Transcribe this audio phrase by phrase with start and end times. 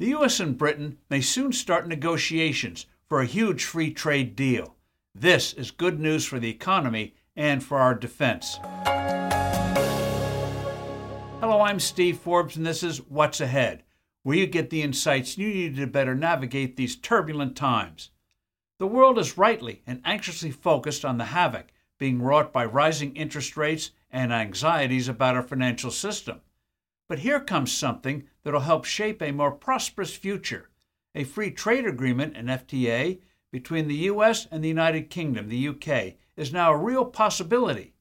[0.00, 0.38] The U.S.
[0.38, 4.76] and Britain may soon start negotiations for a huge free trade deal.
[5.12, 8.60] This is good news for the economy and for our defense.
[11.40, 13.82] Hello, I'm Steve Forbes, and this is What's Ahead,
[14.22, 18.10] where you get the insights you need to better navigate these turbulent times.
[18.78, 23.56] The world is rightly and anxiously focused on the havoc being wrought by rising interest
[23.56, 26.40] rates and anxieties about our financial system.
[27.08, 30.68] But here comes something that'll help shape a more prosperous future
[31.14, 33.18] a free trade agreement, an FTA,
[33.50, 34.46] between the U.S.
[34.50, 37.94] and the United Kingdom, the U.K., is now a real possibility.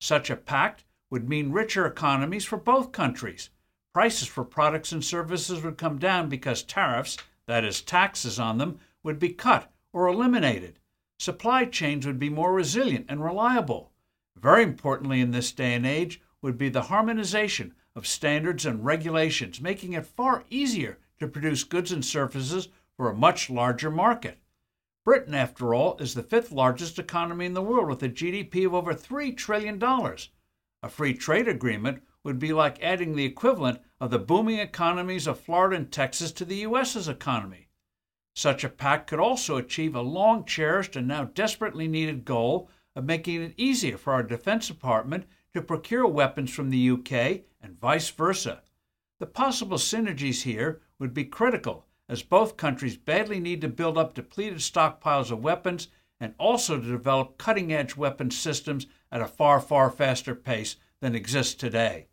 [0.00, 3.50] Such a pact would mean richer economies for both countries.
[3.92, 8.78] Prices for products and services would come down because tariffs, that is, taxes on them,
[9.02, 10.78] would be cut or eliminated.
[11.18, 13.92] Supply chains would be more resilient and reliable.
[14.36, 19.60] Very importantly in this day and age would be the harmonization of standards and regulations,
[19.60, 24.38] making it far easier to produce goods and services for a much larger market.
[25.04, 28.74] Britain, after all, is the fifth largest economy in the world with a GDP of
[28.74, 29.82] over $3 trillion.
[29.82, 35.40] A free trade agreement would be like adding the equivalent of the booming economies of
[35.40, 37.68] Florida and Texas to the U.S.'s economy.
[38.34, 43.04] Such a pact could also achieve a long cherished and now desperately needed goal of
[43.04, 48.10] making it easier for our Defense Department to procure weapons from the UK and vice
[48.10, 48.62] versa.
[49.20, 54.14] The possible synergies here would be critical, as both countries badly need to build up
[54.14, 59.60] depleted stockpiles of weapons and also to develop cutting edge weapons systems at a far,
[59.60, 62.08] far faster pace than exists today.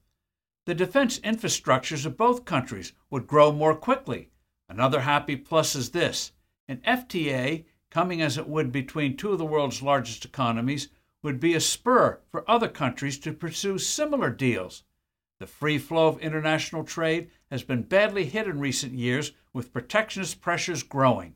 [0.65, 4.29] The defense infrastructures of both countries would grow more quickly,
[4.69, 6.31] Another happy plus is this
[6.67, 10.89] an FTA, coming as it would between two of the world's largest economies,
[11.23, 14.83] would be a spur for other countries to pursue similar deals.
[15.39, 20.41] The free flow of international trade has been badly hit in recent years, with protectionist
[20.41, 21.35] pressures growing.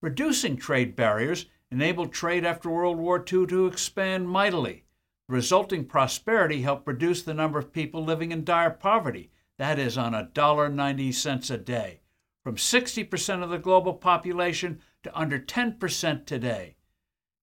[0.00, 4.84] Reducing trade barriers enabled trade after World War II to expand mightily.
[5.28, 9.98] The resulting prosperity helped reduce the number of people living in dire poverty, that is,
[9.98, 12.00] on a dollar ninety cents a day
[12.42, 16.76] from 60% of the global population to under 10% today.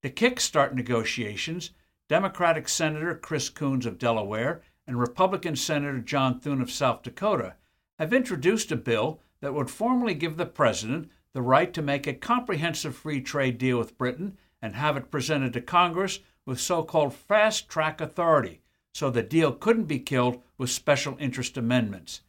[0.08, 1.72] To kickstart negotiations,
[2.08, 7.56] Democratic Senator Chris Coons of Delaware and Republican Senator John Thune of South Dakota
[8.00, 12.14] have introduced a bill that would formally give the President the right to make a
[12.14, 17.14] comprehensive free trade deal with Britain and have it presented to Congress with so called
[17.14, 18.62] fast track authority,
[18.94, 22.22] so the deal couldn't be killed with special interest amendments.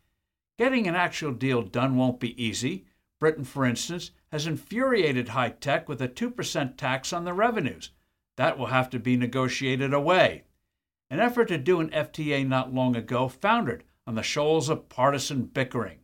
[0.58, 2.86] Getting an actual deal done won't be easy.
[3.20, 7.90] Britain, for instance, has infuriated high tech with a 2% tax on the revenues.
[8.36, 10.44] That will have to be negotiated away.
[11.10, 15.46] An effort to do an FTA not long ago foundered on the shoals of partisan
[15.46, 15.98] bickering.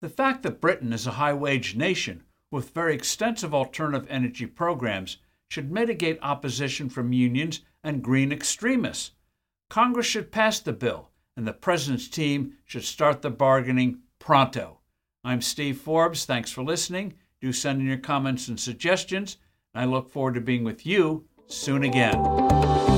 [0.00, 5.18] The fact that Britain is a high wage nation with very extensive alternative energy programs
[5.48, 9.12] should mitigate opposition from unions and green extremists.
[9.68, 14.79] Congress should pass the bill and the President's team should start the bargaining pronto.
[15.22, 16.24] I'm Steve Forbes.
[16.24, 17.14] Thanks for listening.
[17.40, 19.36] Do send in your comments and suggestions.
[19.74, 22.89] and I look forward to being with you soon again.